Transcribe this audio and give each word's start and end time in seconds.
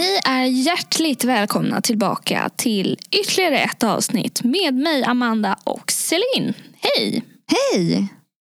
Ni 0.00 0.20
är 0.24 0.44
hjärtligt 0.44 1.24
välkomna 1.24 1.80
tillbaka 1.80 2.50
till 2.56 2.98
ytterligare 3.10 3.58
ett 3.58 3.82
avsnitt 3.82 4.42
med 4.44 4.74
mig 4.74 5.04
Amanda 5.04 5.56
och 5.64 5.90
Celine. 5.90 6.54
Hej! 6.78 7.24
Hej! 7.46 7.96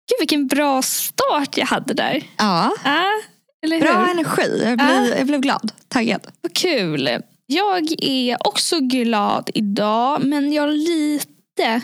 Gud 0.10 0.20
vilken 0.20 0.48
bra 0.48 0.82
start 0.82 1.57
jag 1.57 1.66
hade 1.66 1.93
där. 1.93 2.24
Ja, 2.38 2.74
hur? 2.84 3.79
bra 3.79 4.10
energi. 4.11 4.64
Jag 4.64 4.78
blev, 4.78 5.18
jag 5.18 5.28
blev 5.28 5.42
glad. 5.42 5.71
Taggad. 5.88 6.28
Vad 6.42 6.54
kul. 6.54 7.10
Jag 7.46 8.04
är 8.04 8.48
också 8.48 8.80
glad 8.80 9.50
idag 9.54 10.23
men 10.23 10.54
jag 10.54 10.64
har 10.64 10.71
lite, 10.71 11.82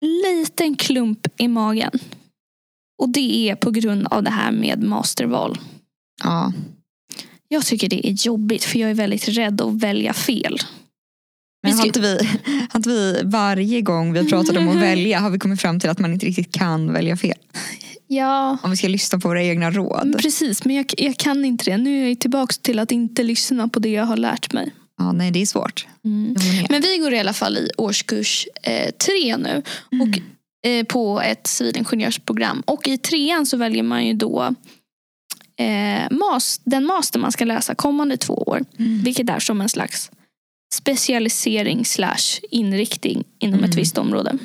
liten 0.00 0.76
klump 0.76 1.26
i 1.40 1.48
magen. 1.48 1.98
Och 3.02 3.08
det 3.08 3.50
är 3.50 3.54
på 3.54 3.70
grund 3.70 4.06
av 4.10 4.22
det 4.22 4.30
här 4.30 4.52
med 4.52 4.82
masterval. 4.82 5.58
Ja. 6.24 6.52
Jag 7.48 7.66
tycker 7.66 7.88
det 7.88 8.08
är 8.08 8.26
jobbigt 8.26 8.64
för 8.64 8.78
jag 8.78 8.90
är 8.90 8.94
väldigt 8.94 9.28
rädd 9.28 9.60
att 9.60 9.74
välja 9.74 10.12
fel. 10.12 10.58
Men 11.62 11.78
har 11.78 11.86
inte, 11.86 12.00
vi, 12.00 12.16
har 12.70 12.78
inte 12.78 12.88
vi 12.88 13.20
varje 13.24 13.80
gång 13.80 14.12
vi 14.12 14.30
pratat 14.30 14.56
om 14.56 14.68
att 14.68 14.76
välja 14.82 15.20
har 15.20 15.30
vi 15.30 15.38
kommit 15.38 15.60
fram 15.60 15.80
till 15.80 15.90
att 15.90 15.98
man 15.98 16.12
inte 16.12 16.26
riktigt 16.26 16.52
kan 16.54 16.92
välja 16.92 17.16
fel? 17.16 17.38
Ja, 18.06 18.58
Om 18.62 18.70
vi 18.70 18.76
ska 18.76 18.88
lyssna 18.88 19.18
på 19.18 19.28
våra 19.28 19.42
egna 19.42 19.70
råd. 19.70 20.16
precis. 20.18 20.64
Men 20.64 20.76
jag, 20.76 20.86
jag 20.96 21.16
kan 21.16 21.44
inte 21.44 21.70
det. 21.70 21.76
Nu 21.76 22.04
är 22.04 22.08
jag 22.08 22.20
tillbaka 22.20 22.54
till 22.62 22.78
att 22.78 22.92
inte 22.92 23.22
lyssna 23.22 23.68
på 23.68 23.78
det 23.78 23.88
jag 23.88 24.04
har 24.04 24.16
lärt 24.16 24.52
mig. 24.52 24.70
Ja, 24.98 25.12
nej, 25.12 25.30
det 25.30 25.42
är 25.42 25.46
svårt. 25.46 25.86
Med. 26.02 26.66
Men 26.70 26.80
vi 26.82 26.98
går 26.98 27.12
i 27.14 27.18
alla 27.18 27.32
fall 27.32 27.56
i 27.56 27.70
årskurs 27.76 28.46
eh, 28.62 28.90
tre 28.90 29.36
nu. 29.36 29.62
Och, 30.02 30.18
eh, 30.70 30.84
på 30.84 31.20
ett 31.20 31.46
civilingenjörsprogram. 31.46 32.62
Och 32.66 32.88
i 32.88 32.98
trean 32.98 33.46
så 33.46 33.56
väljer 33.56 33.82
man 33.82 34.06
ju 34.06 34.14
då 34.14 34.54
eh, 35.58 36.16
mas, 36.18 36.60
den 36.64 36.84
master 36.86 37.18
man 37.18 37.32
ska 37.32 37.44
läsa 37.44 37.74
kommande 37.74 38.16
två 38.16 38.34
år. 38.34 38.64
Mm. 38.78 39.02
Vilket 39.02 39.30
är 39.30 39.38
som 39.38 39.60
en 39.60 39.68
slags 39.68 40.10
specialisering 40.74 41.84
slash 41.84 42.40
inriktning 42.50 43.24
inom 43.38 43.58
ett 43.58 43.64
Mm. 43.64 43.76
visst 43.76 43.98
område. 43.98 44.38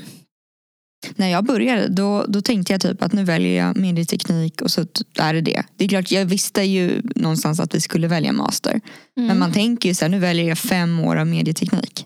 När 1.16 1.28
jag 1.28 1.46
började 1.46 1.88
då, 1.88 2.26
då 2.28 2.42
tänkte 2.42 2.74
jag 2.74 2.82
typ 2.82 3.04
att 3.04 3.14
nu 3.14 3.24
väljer 3.24 3.66
jag 3.66 3.78
medieteknik 3.78 4.62
och 4.62 4.72
så 4.72 4.86
är 5.18 5.34
det 5.34 5.42
det. 5.42 5.64
Det 5.78 5.86
är 5.86 5.90
klart, 5.90 6.12
jag 6.12 6.26
visste 6.26 6.62
ju 6.62 7.02
någonstans 7.16 7.60
att 7.60 7.76
vi 7.76 7.82
skulle 7.82 8.08
välja 8.08 8.32
master. 8.34 8.72
Mm. 8.72 9.28
Men 9.28 9.40
man 9.40 9.54
tänker 9.54 9.90
ju 9.90 9.96
så 9.96 10.06
här, 10.06 10.10
nu 10.10 10.20
väljer 10.20 10.46
jag 10.48 10.58
fem 10.58 11.00
år 11.00 11.16
av 11.16 11.28
medieteknik. 11.28 12.06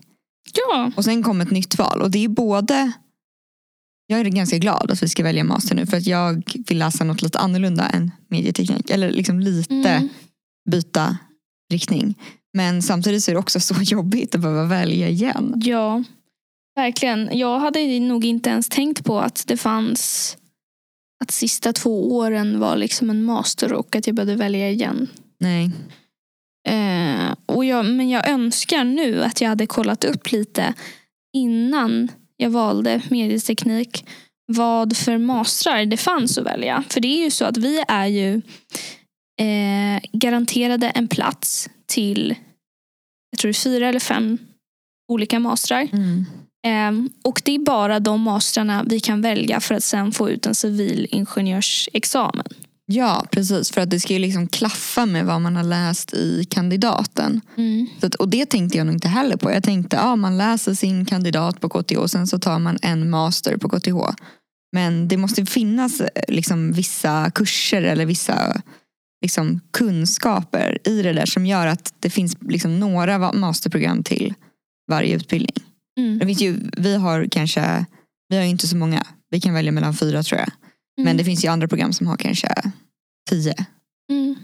Ja, 0.54 0.90
Och 0.96 1.04
sen 1.04 1.22
kom 1.22 1.40
ett 1.40 1.50
nytt 1.50 1.78
val 1.78 2.02
och 2.02 2.10
det 2.10 2.24
är 2.24 2.28
både 2.28 2.92
jag 4.06 4.20
är 4.20 4.24
ganska 4.24 4.58
glad 4.58 4.90
att 4.90 5.02
vi 5.02 5.08
ska 5.08 5.22
välja 5.22 5.44
master 5.44 5.74
nu 5.74 5.86
för 5.86 5.96
att 5.96 6.06
jag 6.06 6.42
vill 6.68 6.78
läsa 6.78 7.04
något 7.04 7.22
lite 7.22 7.38
annorlunda 7.38 7.88
än 7.88 8.10
medieteknik. 8.28 8.90
Eller 8.90 9.10
liksom 9.10 9.40
lite 9.40 9.74
Mm. 9.90 10.08
byta 10.70 11.18
riktning. 11.72 12.14
Men 12.54 12.82
samtidigt 12.82 13.24
så 13.24 13.30
är 13.30 13.34
det 13.34 13.38
också 13.38 13.60
så 13.60 13.74
jobbigt 13.82 14.34
att 14.34 14.40
behöva 14.40 14.64
välja 14.64 15.08
igen. 15.08 15.52
Ja, 15.64 16.04
verkligen. 16.76 17.38
Jag 17.38 17.60
hade 17.60 18.00
nog 18.00 18.24
inte 18.24 18.50
ens 18.50 18.68
tänkt 18.68 19.04
på 19.04 19.20
att 19.20 19.44
det 19.46 19.56
fanns 19.56 20.36
att 21.24 21.30
sista 21.30 21.72
två 21.72 22.16
åren 22.16 22.60
var 22.60 22.76
liksom 22.76 23.10
en 23.10 23.24
master 23.24 23.72
och 23.72 23.96
att 23.96 24.06
jag 24.06 24.16
behövde 24.16 24.36
välja 24.36 24.70
igen. 24.70 25.08
Nej. 25.40 25.70
Eh, 26.68 27.34
och 27.46 27.64
jag, 27.64 27.86
men 27.86 28.08
jag 28.10 28.28
önskar 28.28 28.84
nu 28.84 29.22
att 29.22 29.40
jag 29.40 29.48
hade 29.48 29.66
kollat 29.66 30.04
upp 30.04 30.32
lite 30.32 30.74
innan 31.36 32.08
jag 32.36 32.50
valde 32.50 33.02
medieteknik 33.10 34.04
vad 34.52 34.96
för 34.96 35.18
mastrar 35.18 35.86
det 35.86 35.96
fanns 35.96 36.38
att 36.38 36.46
välja. 36.46 36.84
För 36.90 37.00
det 37.00 37.08
är 37.08 37.24
ju 37.24 37.30
så 37.30 37.44
att 37.44 37.56
vi 37.56 37.84
är 37.88 38.06
ju 38.06 38.34
eh, 39.40 40.02
garanterade 40.12 40.88
en 40.90 41.08
plats 41.08 41.68
till 41.86 42.34
jag 43.30 43.38
tror 43.38 43.48
det 43.48 43.52
är 43.58 43.60
fyra 43.60 43.88
eller 43.88 44.00
fem 44.00 44.38
olika 45.12 45.40
mastrar. 45.40 45.88
Ehm, 46.66 47.10
och 47.24 47.42
det 47.44 47.54
är 47.54 47.58
bara 47.58 48.00
de 48.00 48.20
mastrarna 48.20 48.84
vi 48.86 49.00
kan 49.00 49.22
välja 49.22 49.60
för 49.60 49.74
att 49.74 49.84
sen 49.84 50.12
få 50.12 50.30
ut 50.30 50.46
en 50.46 50.54
civilingenjörsexamen. 50.54 52.46
Ja 52.86 53.26
precis 53.30 53.70
för 53.70 53.80
att 53.80 53.90
det 53.90 54.00
ska 54.00 54.12
ju 54.12 54.18
liksom 54.18 54.48
klaffa 54.48 55.06
med 55.06 55.26
vad 55.26 55.40
man 55.40 55.56
har 55.56 55.62
läst 55.62 56.14
i 56.14 56.44
kandidaten. 56.50 57.40
Så 58.00 58.06
att, 58.06 58.14
och 58.14 58.28
det 58.28 58.46
tänkte 58.46 58.78
jag 58.78 58.86
nog 58.86 58.96
inte 58.96 59.08
heller 59.08 59.36
på. 59.36 59.52
Jag 59.52 59.62
tänkte 59.62 59.96
ja 59.96 60.16
man 60.16 60.38
läser 60.38 60.74
sin 60.74 61.06
kandidat 61.06 61.60
på 61.60 61.68
KTH 61.68 61.98
och 61.98 62.10
sen 62.10 62.26
så 62.26 62.38
tar 62.38 62.58
man 62.58 62.78
en 62.82 63.10
master 63.10 63.56
på 63.56 63.68
KTH. 63.68 63.96
Men 64.72 65.08
det 65.08 65.16
måste 65.16 65.46
finnas 65.46 66.00
eh, 66.00 66.08
liksom 66.28 66.72
vissa 66.72 67.30
kurser 67.30 67.82
eller 67.82 68.06
vissa 68.06 68.62
liksom, 69.22 69.60
kunskaper 69.72 70.78
i 70.84 71.02
det 71.02 71.12
där 71.12 71.26
som 71.26 71.46
gör 71.46 71.66
att 71.66 71.94
det 72.00 72.10
finns 72.10 72.36
liksom, 72.40 72.80
några 72.80 73.32
masterprogram 73.32 74.02
till 74.02 74.34
varje 74.90 75.16
utbildning. 75.16 75.64
Mm. 75.98 76.18
Det 76.18 76.26
finns 76.26 76.40
ju, 76.40 76.60
vi 76.76 76.96
har 76.96 77.28
kanske, 77.30 77.86
vi 78.28 78.36
har 78.36 78.44
ju 78.44 78.50
inte 78.50 78.68
så 78.68 78.76
många. 78.76 79.06
Vi 79.30 79.40
kan 79.40 79.54
välja 79.54 79.72
mellan 79.72 79.94
fyra 79.94 80.22
tror 80.22 80.40
jag. 80.40 80.50
Men 80.96 81.06
Mm. 81.06 81.16
det 81.16 81.24
finns 81.24 81.44
ju 81.44 81.48
andra 81.48 81.68
program 81.68 81.92
som 81.92 82.06
har 82.06 82.16
kanske 82.16 82.48
tio. 83.30 83.54
Mm. 84.12 84.34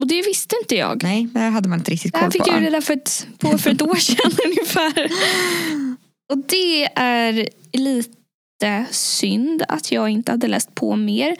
Och 0.00 0.06
det 0.08 0.22
visste 0.22 0.56
inte 0.62 0.74
jag. 0.76 1.02
Nej, 1.02 1.28
det 1.32 1.40
hade 1.40 1.68
man 1.68 1.78
inte 1.78 1.90
riktigt 1.90 2.12
Det 2.12 2.18
här 2.18 2.24
koll 2.24 2.32
fick 2.32 2.42
på. 2.42 2.48
jag 2.50 2.62
reda 2.62 2.80
för 2.80 2.94
ett, 2.94 3.26
på 3.38 3.58
för 3.58 3.70
ett 3.70 3.82
år 3.82 3.94
sedan 3.94 4.32
ungefär. 4.46 5.10
Och 6.32 6.38
det 6.38 6.84
är 6.98 7.48
lite 7.72 8.86
synd 8.90 9.62
att 9.68 9.92
jag 9.92 10.08
inte 10.08 10.30
hade 10.32 10.48
läst 10.48 10.74
på 10.74 10.96
mer. 10.96 11.36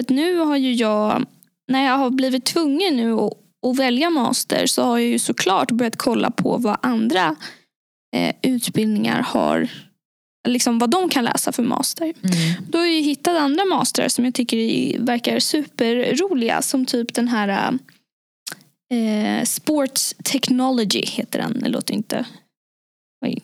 För 0.00 0.14
nu 0.14 0.38
har 0.38 0.56
ju 0.56 0.72
jag, 0.74 1.26
när 1.72 1.84
jag 1.86 1.98
har 1.98 2.10
blivit 2.10 2.44
tvungen 2.44 2.96
nu 2.96 3.12
att, 3.12 3.32
att 3.66 3.76
välja 3.78 4.10
master 4.10 4.66
så 4.66 4.82
har 4.82 4.98
jag 4.98 5.08
ju 5.08 5.18
såklart 5.18 5.70
börjat 5.70 5.96
kolla 5.96 6.30
på 6.30 6.56
vad 6.56 6.76
andra 6.82 7.36
eh, 8.16 8.34
utbildningar 8.42 9.22
har, 9.22 9.68
liksom 10.48 10.78
vad 10.78 10.90
de 10.90 11.08
kan 11.08 11.24
läsa 11.24 11.52
för 11.52 11.62
master. 11.62 12.04
Mm. 12.04 12.64
Då 12.68 12.78
har 12.78 12.86
jag 12.86 13.02
hittat 13.02 13.38
andra 13.38 13.64
mastrar 13.64 14.08
som 14.08 14.24
jag 14.24 14.34
tycker 14.34 14.98
verkar 14.98 15.38
superroliga. 15.38 16.62
Som 16.62 16.86
typ 16.86 17.14
den 17.14 17.28
här 17.28 17.78
eh, 18.92 19.44
Sports 19.44 20.14
Technology 20.24 21.02
heter 21.06 21.38
den. 21.38 21.60
Det 21.60 21.68
låter 21.68 21.94
inte... 21.94 22.24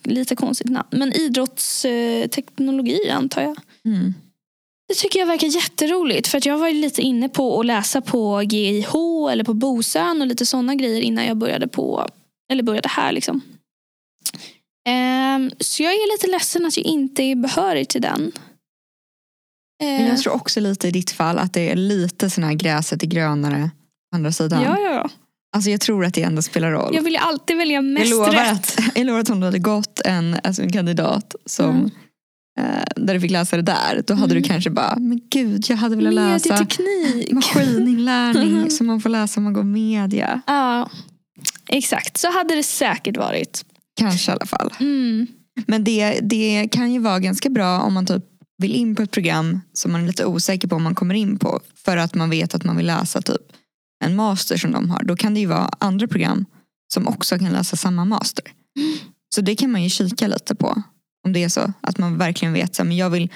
Lite 0.03 0.35
konstigt 0.35 0.69
namn. 0.71 0.87
Men 0.91 1.13
idrottsteknologi 1.13 3.07
eh, 3.07 3.17
antar 3.17 3.41
jag. 3.41 3.57
Mm. 3.85 4.13
Det 4.87 4.95
tycker 4.95 5.19
jag 5.19 5.27
verkar 5.27 5.47
jätteroligt. 5.47 6.27
För 6.27 6.37
att 6.37 6.45
jag 6.45 6.57
var 6.57 6.71
lite 6.71 7.01
inne 7.01 7.29
på 7.29 7.59
att 7.59 7.65
läsa 7.65 8.01
på 8.01 8.43
GIH 8.43 8.93
eller 9.31 9.43
på 9.43 9.53
Bosön 9.53 10.21
och 10.21 10.27
lite 10.27 10.45
sådana 10.45 10.75
grejer 10.75 11.01
innan 11.01 11.25
jag 11.25 11.37
började 11.37 11.67
på 11.67 12.07
eller 12.51 12.63
började 12.63 12.89
här. 12.89 13.11
liksom. 13.11 13.41
Ehm, 14.89 15.51
så 15.59 15.83
jag 15.83 15.91
är 15.93 16.13
lite 16.17 16.27
ledsen 16.27 16.65
att 16.65 16.77
jag 16.77 16.85
inte 16.85 17.23
är 17.23 17.35
behörig 17.35 17.89
till 17.89 18.01
den. 18.01 18.31
Men 19.81 20.05
jag 20.07 20.17
tror 20.19 20.33
också 20.33 20.59
lite 20.59 20.87
i 20.87 20.91
ditt 20.91 21.11
fall 21.11 21.37
att 21.39 21.53
det 21.53 21.71
är 21.71 21.75
lite 21.75 22.29
sån 22.29 22.43
här 22.43 22.53
gräset 22.53 23.03
är 23.03 23.07
grönare 23.07 23.69
på 24.11 24.15
andra 24.15 24.31
sidan. 24.31 24.63
ja, 24.63 24.77
ja, 24.79 24.91
ja. 24.93 25.09
Alltså 25.55 25.69
jag 25.69 25.81
tror 25.81 26.05
att 26.05 26.13
det 26.13 26.21
ändå 26.23 26.41
spelar 26.41 26.71
roll. 26.71 26.95
Jag 26.95 27.01
vill 27.03 27.13
ju 27.13 27.19
alltid 27.19 27.57
välja 27.57 27.73
Jag 27.75 27.83
mest 27.85 28.09
lovar, 28.11 28.31
rätt. 28.31 28.51
att, 28.79 28.97
jag 28.97 29.05
lovar 29.05 29.19
att 29.19 29.29
om 29.29 29.39
du 29.39 29.45
hade 29.45 29.59
gått 29.59 30.01
en, 30.05 30.37
alltså 30.43 30.61
en 30.61 30.71
kandidat 30.71 31.35
som, 31.45 31.69
Mm. 31.69 31.91
eh, 32.59 32.83
där 32.95 33.13
du 33.13 33.21
fick 33.21 33.31
läsa 33.31 33.55
det 33.55 33.61
där, 33.61 34.03
då 34.07 34.13
hade 34.13 34.31
Mm. 34.33 34.43
du 34.43 34.49
kanske 34.49 34.69
bara, 34.69 34.95
men 34.95 35.21
gud 35.29 35.65
jag 35.69 35.77
hade 35.77 35.95
velat 35.95 36.13
läsa 36.13 36.65
maskininlärning 37.31 38.69
som 38.71 38.87
man 38.87 39.01
får 39.01 39.09
läsa 39.09 39.39
om 39.39 39.43
man 39.43 39.53
går 39.53 39.63
media. 39.63 40.41
Ja, 40.47 40.89
exakt. 41.67 42.17
Så 42.17 42.31
hade 42.31 42.55
det 42.55 42.63
säkert 42.63 43.17
varit. 43.17 43.65
Kanske 43.99 44.31
i 44.31 44.33
alla 44.33 44.45
fall. 44.45 44.73
Mm. 44.79 45.27
Men 45.67 45.83
det, 45.83 46.19
det 46.21 46.67
kan 46.71 46.93
ju 46.93 46.99
vara 46.99 47.19
ganska 47.19 47.49
bra 47.49 47.79
om 47.79 47.93
man 47.93 48.05
typ 48.05 48.23
vill 48.57 48.75
in 48.75 48.95
på 48.95 49.01
ett 49.01 49.11
program 49.11 49.61
som 49.73 49.91
man 49.91 50.03
är 50.03 50.07
lite 50.07 50.25
osäker 50.25 50.67
på 50.67 50.75
om 50.75 50.83
man 50.83 50.95
kommer 50.95 51.15
in 51.15 51.39
på. 51.39 51.59
För 51.75 51.97
att 51.97 52.15
man 52.15 52.29
vet 52.29 52.55
att 52.55 52.63
man 52.63 52.77
vill 52.77 52.85
läsa 52.85 53.21
typ 53.21 53.41
en 54.05 54.15
master 54.15 54.57
som 54.57 54.71
de 54.71 54.89
har. 54.89 55.03
Då 55.03 55.15
kan 55.15 55.33
det 55.33 55.39
ju 55.39 55.45
vara 55.45 55.69
andra 55.79 56.07
program 56.07 56.45
som 56.93 57.07
också 57.07 57.37
kan 57.37 57.49
läsa 57.49 57.75
samma 57.75 58.05
master. 58.05 58.45
Så 59.35 59.41
det 59.41 59.55
kan 59.55 59.71
man 59.71 59.83
ju 59.83 59.89
kika 59.89 60.27
lite 60.27 60.55
på. 60.55 60.83
Om 61.25 61.33
det 61.33 61.43
är 61.43 61.49
så 61.49 61.73
att 61.81 61.97
man 61.97 62.17
verkligen 62.17 62.53
vet 62.53 62.75
så 62.75 62.81
här, 62.81 62.87
men 62.87 62.97
jag 62.97 63.09
vill, 63.09 63.29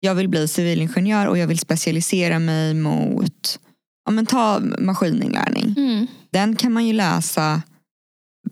jag 0.00 0.14
vill 0.14 0.28
bli 0.28 0.48
civilingenjör 0.48 1.26
och 1.26 1.38
jag 1.38 1.46
vill 1.46 1.58
specialisera 1.58 2.38
mig 2.38 2.74
mot 2.74 3.58
ja, 4.04 4.12
men 4.12 4.26
ta 4.26 4.60
maskininlärning. 4.78 5.74
Mm. 5.76 6.06
Den 6.32 6.56
kan 6.56 6.72
man 6.72 6.86
ju 6.86 6.92
läsa 6.92 7.62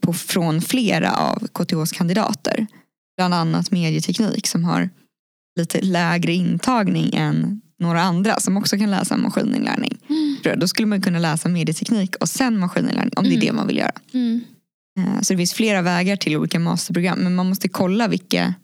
på, 0.02 0.12
från 0.12 0.60
flera 0.60 1.12
av 1.16 1.46
KTHs 1.52 1.92
kandidater. 1.92 2.66
Bland 3.16 3.34
annat 3.34 3.70
medieteknik 3.70 4.46
som 4.46 4.64
har 4.64 4.90
lite 5.60 5.80
lägre 5.80 6.32
intagning 6.32 7.10
än 7.14 7.60
några 7.80 8.02
andra 8.02 8.40
som 8.40 8.56
också 8.56 8.78
kan 8.78 8.90
läsa 8.90 9.16
maskininlärning. 9.16 9.98
Mm. 10.08 10.58
Då 10.60 10.68
skulle 10.68 10.86
man 10.86 11.02
kunna 11.02 11.18
läsa 11.18 11.48
medieteknik 11.48 12.16
och 12.16 12.28
sen 12.28 12.58
maskininlärning 12.58 13.12
om 13.16 13.24
det 13.24 13.30
är 13.30 13.34
Mm. 13.34 13.46
det 13.46 13.52
man 13.52 13.66
vill 13.66 13.76
göra. 13.76 13.92
Mm. 14.12 14.40
Eh, 14.98 15.20
Så 15.22 15.32
det 15.32 15.36
finns 15.38 15.52
flera 15.54 15.82
vägar 15.82 16.16
till 16.16 16.36
olika 16.36 16.58
masterprogram 16.58 17.18
men 17.18 17.34
man 17.34 17.48
måste 17.48 17.68
kolla 17.68 18.08
vilka, 18.08 18.54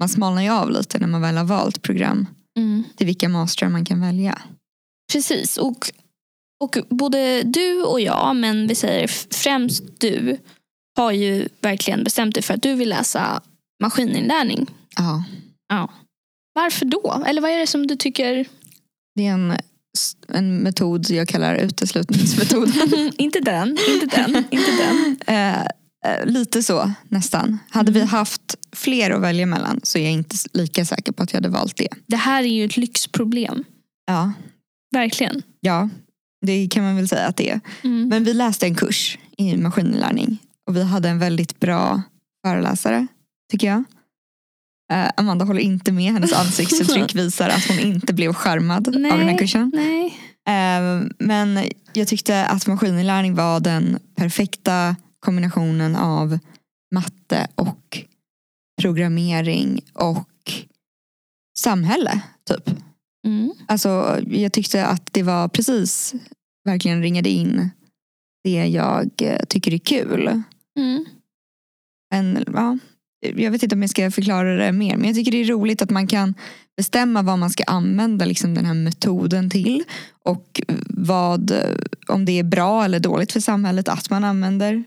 man 0.00 0.08
smalnar 0.08 0.42
ju 0.42 0.48
av 0.50 0.70
lite 0.70 0.98
när 0.98 1.06
man 1.06 1.20
väl 1.20 1.36
har 1.36 1.44
valt 1.44 1.82
program 1.82 2.26
Mm. 2.58 2.84
till 2.96 3.06
vilka 3.06 3.28
mastrar 3.28 3.68
man 3.68 3.84
kan 3.84 4.00
välja. 4.00 4.38
Precis. 5.12 5.56
Och 5.56 5.92
Och 6.64 6.76
både 6.90 7.42
du 7.42 7.82
och 7.82 8.00
jag, 8.00 8.36
men 8.36 8.66
vi 8.66 8.74
säger 8.74 9.06
främst 9.34 9.82
du, 10.00 10.38
har 10.98 11.12
ju 11.12 11.48
verkligen 11.60 12.04
bestämt 12.04 12.34
dig 12.34 12.42
för 12.42 12.54
att 12.54 12.62
du 12.62 12.74
vill 12.74 12.88
läsa 12.88 13.42
maskininlärning. 13.82 14.66
Ja. 14.96 15.24
Ja. 15.68 15.90
Varför 16.54 16.84
då? 16.84 17.24
Eller 17.26 17.40
vad 17.40 17.50
är 17.50 17.58
det 17.58 17.66
som 17.66 17.86
du 17.86 17.96
tycker? 17.96 18.46
Det 19.14 19.26
är 19.26 19.32
en, 19.32 19.56
en 20.28 20.56
metod 20.56 21.10
jag 21.10 21.28
kallar 21.28 21.54
uteslutningsmetoden. 21.54 23.12
inte 23.18 23.40
den, 23.40 23.78
inte 23.88 24.16
den, 24.16 24.44
inte 24.50 24.70
den. 24.70 25.16
Eh, 25.26 25.60
eh, 26.06 26.26
lite 26.26 26.62
så 26.62 26.92
nästan. 27.08 27.58
Hade 27.70 27.92
vi 27.92 28.00
haft 28.00 28.54
fler 28.76 29.10
att 29.10 29.22
välja 29.22 29.46
mellan 29.46 29.80
så 29.82 29.98
är 29.98 30.02
jag 30.02 30.12
inte 30.12 30.36
lika 30.52 30.84
säker 30.84 31.12
på 31.12 31.22
att 31.22 31.32
jag 31.32 31.36
hade 31.36 31.48
valt 31.48 31.76
det. 31.76 31.88
Det 32.06 32.16
här 32.16 32.42
är 32.42 32.48
ju 32.48 32.64
ett 32.64 32.76
lyxproblem. 32.76 33.64
Ja, 34.06 34.32
Verkligen. 34.94 35.42
ja 35.60 35.88
det 36.46 36.68
kan 36.68 36.84
man 36.84 36.96
väl 36.96 37.08
säga 37.08 37.26
att 37.26 37.36
det 37.36 37.50
är. 37.50 37.60
Mm. 37.84 38.08
Men 38.08 38.24
vi 38.24 38.34
läste 38.34 38.66
en 38.66 38.74
kurs 38.74 39.18
i 39.36 39.56
maskininlärning 39.56 40.38
och 40.68 40.76
vi 40.76 40.82
hade 40.82 41.08
en 41.08 41.18
väldigt 41.18 41.60
bra 41.60 42.02
föreläsare 42.46 43.06
tycker 43.52 43.66
jag. 43.66 43.84
Eh, 44.92 45.10
Amanda 45.16 45.44
håller 45.44 45.60
inte 45.60 45.92
med. 45.92 46.12
Hennes 46.12 46.32
ansiktsuttryck 46.40 47.14
visar 47.14 47.48
att 47.48 47.68
hon 47.68 47.78
inte 47.78 48.14
blev 48.14 48.32
charmad 48.32 48.88
av 48.88 48.92
den 48.92 49.04
här 49.04 49.24
Nej. 49.24 49.38
kursen. 49.38 49.72
Nej. 49.74 50.06
Eh, 50.48 51.02
Men 51.18 51.64
jag 51.92 52.08
tyckte 52.08 52.46
att 52.46 52.66
maskininlärning 52.66 53.34
var 53.34 53.60
den 53.60 53.98
perfekta 54.14 54.96
kombinationen 55.20 55.96
av 55.96 56.38
matte 56.94 57.48
och 57.54 58.04
programmering 58.80 59.80
och 59.94 60.52
samhälle. 61.58 62.20
Typ. 62.48 62.70
Mm. 63.26 63.52
Alltså, 63.66 64.20
jag 64.26 64.52
tyckte 64.52 64.86
att 64.86 65.12
det 65.12 65.22
var 65.22 65.48
precis 65.48 66.14
verkligen 66.64 67.02
ringade 67.02 67.28
in 67.28 67.70
det 68.44 68.66
jag 68.66 69.10
eh, 69.22 69.44
tycker 69.48 69.74
är 69.74 69.78
kul. 69.78 70.42
Mm. 70.78 71.04
Men, 72.10 72.44
ja, 72.54 72.78
jag 73.20 73.50
vet 73.50 73.62
inte 73.62 73.74
om 73.74 73.82
jag 73.82 73.90
ska 73.90 74.10
förklara 74.10 74.56
det 74.56 74.72
mer 74.72 74.96
men 74.96 75.06
jag 75.06 75.14
tycker 75.14 75.32
det 75.32 75.40
är 75.40 75.44
roligt 75.44 75.82
att 75.82 75.90
man 75.90 76.06
kan 76.06 76.34
bestämma 76.76 77.22
vad 77.22 77.38
man 77.38 77.50
ska 77.50 77.64
använda 77.64 78.24
liksom, 78.24 78.54
den 78.54 78.66
här 78.66 78.74
metoden 78.74 79.50
till 79.50 79.84
och 80.24 80.60
vad, 80.88 81.52
om 82.08 82.24
det 82.24 82.38
är 82.38 82.42
bra 82.42 82.84
eller 82.84 83.00
dåligt 83.00 83.32
för 83.32 83.40
samhället 83.40 83.88
att 83.88 84.10
man 84.10 84.24
använder 84.24 84.84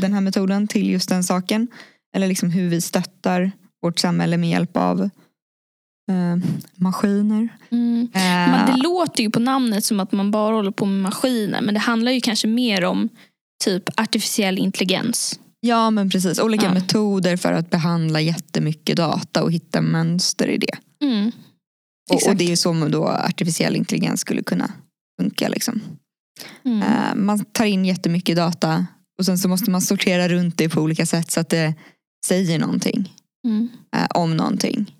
den 0.00 0.12
här 0.12 0.20
metoden 0.20 0.68
till 0.68 0.90
just 0.90 1.08
den 1.08 1.24
saken. 1.24 1.68
Eller 2.16 2.28
liksom 2.28 2.50
hur 2.50 2.68
vi 2.68 2.80
stöttar 2.80 3.52
vårt 3.82 3.98
samhälle 3.98 4.36
med 4.36 4.50
hjälp 4.50 4.76
av 4.76 5.00
eh, 6.10 6.36
maskiner. 6.74 7.48
Mm. 7.70 8.08
Eh, 8.14 8.66
det 8.66 8.82
låter 8.82 9.22
ju 9.22 9.30
på 9.30 9.40
namnet 9.40 9.84
som 9.84 10.00
att 10.00 10.12
man 10.12 10.30
bara 10.30 10.56
håller 10.56 10.70
på 10.70 10.86
med 10.86 11.02
maskiner. 11.02 11.62
Men 11.62 11.74
det 11.74 11.80
handlar 11.80 12.12
ju 12.12 12.20
kanske 12.20 12.48
mer 12.48 12.84
om 12.84 13.08
typ 13.64 14.00
artificiell 14.00 14.58
intelligens. 14.58 15.40
Ja 15.60 15.90
men 15.90 16.10
precis, 16.10 16.38
olika 16.38 16.64
Ja. 16.66 16.74
metoder 16.74 17.36
för 17.36 17.52
att 17.52 17.70
behandla 17.70 18.20
jättemycket 18.20 18.96
data 18.96 19.42
och 19.42 19.52
hitta 19.52 19.80
mönster 19.80 20.48
i 20.48 20.58
det. 20.58 20.78
Mm. 21.04 21.32
Och, 22.12 22.28
och 22.28 22.36
det 22.36 22.52
är 22.52 22.56
så 22.56 22.72
då 22.88 23.08
artificiell 23.08 23.76
intelligens 23.76 24.20
skulle 24.20 24.42
kunna 24.42 24.72
funka. 25.20 25.48
Liksom. 25.48 25.80
Mm. 26.64 26.82
Eh, 26.82 27.14
man 27.14 27.44
tar 27.44 27.64
in 27.64 27.84
jättemycket 27.84 28.36
data 28.36 28.86
och 29.18 29.24
sen 29.26 29.38
så 29.38 29.48
måste 29.48 29.70
man 29.70 29.82
sortera 29.82 30.28
runt 30.28 30.58
det 30.58 30.68
på 30.68 30.80
olika 30.80 31.06
sätt 31.06 31.30
så 31.30 31.40
att 31.40 31.48
det 31.48 31.74
säger 32.26 32.58
någonting 32.58 33.12
Mm. 33.46 33.68
eh, 33.96 34.06
om 34.14 34.36
någonting. 34.36 34.92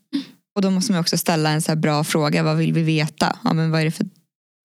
Och 0.57 0.63
då 0.63 0.71
måste 0.71 0.93
man 0.93 1.01
också 1.01 1.19
ställa 1.19 1.51
en 1.51 1.63
så 1.63 1.77
bra 1.77 2.05
fråga, 2.05 2.43
vad 2.43 2.57
vill 2.57 2.73
vi 2.73 2.83
veta? 2.83 3.39
Ja, 3.45 3.53
men 3.53 3.71
vad 3.71 3.81
är 3.81 3.85
det 3.85 3.91
för... 3.91 4.07